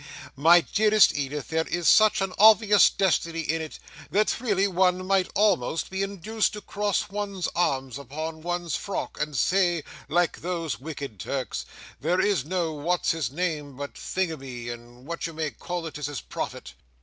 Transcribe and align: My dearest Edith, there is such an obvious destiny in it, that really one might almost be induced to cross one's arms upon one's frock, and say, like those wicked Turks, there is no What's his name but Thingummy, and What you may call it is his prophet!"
My 0.35 0.61
dearest 0.61 1.15
Edith, 1.15 1.49
there 1.49 1.67
is 1.67 1.87
such 1.87 2.21
an 2.21 2.33
obvious 2.39 2.89
destiny 2.89 3.41
in 3.41 3.61
it, 3.61 3.77
that 4.09 4.39
really 4.41 4.67
one 4.67 5.05
might 5.05 5.29
almost 5.35 5.91
be 5.91 6.01
induced 6.01 6.53
to 6.53 6.61
cross 6.61 7.07
one's 7.11 7.47
arms 7.55 7.99
upon 7.99 8.41
one's 8.41 8.75
frock, 8.75 9.21
and 9.21 9.37
say, 9.37 9.83
like 10.09 10.41
those 10.41 10.79
wicked 10.79 11.19
Turks, 11.19 11.67
there 11.99 12.19
is 12.19 12.43
no 12.43 12.73
What's 12.73 13.11
his 13.11 13.29
name 13.31 13.75
but 13.75 13.93
Thingummy, 13.93 14.69
and 14.73 15.05
What 15.05 15.27
you 15.27 15.33
may 15.33 15.51
call 15.51 15.85
it 15.85 15.99
is 15.99 16.07
his 16.07 16.19
prophet!" 16.21 16.73